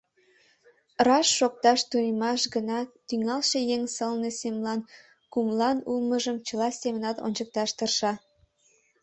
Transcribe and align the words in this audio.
Раш, 1.07 1.27
шокташ 1.37 1.79
тунемаш 1.89 2.41
гына 2.55 2.79
тӱҥалше 3.07 3.59
еҥ 3.75 3.83
сылне 3.95 4.31
семлан 4.39 4.79
кумылан 5.33 5.77
улмыжым 5.91 6.37
чыла 6.47 6.69
семынат 6.81 7.17
ончыкташ 7.25 7.69
тырша. 7.77 8.13